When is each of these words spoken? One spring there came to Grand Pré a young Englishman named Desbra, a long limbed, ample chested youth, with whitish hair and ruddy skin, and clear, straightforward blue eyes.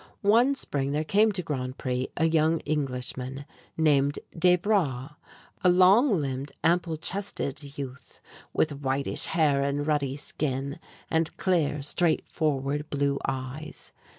One 0.25 0.55
spring 0.55 0.93
there 0.93 1.03
came 1.03 1.31
to 1.33 1.43
Grand 1.43 1.77
Pré 1.77 2.09
a 2.17 2.25
young 2.25 2.57
Englishman 2.61 3.45
named 3.77 4.17
Desbra, 4.35 5.15
a 5.63 5.69
long 5.69 6.19
limbed, 6.19 6.51
ample 6.63 6.97
chested 6.97 7.77
youth, 7.77 8.19
with 8.51 8.81
whitish 8.81 9.25
hair 9.25 9.61
and 9.61 9.85
ruddy 9.85 10.15
skin, 10.15 10.79
and 11.11 11.37
clear, 11.37 11.83
straightforward 11.83 12.89
blue 12.89 13.19
eyes. 13.27 13.91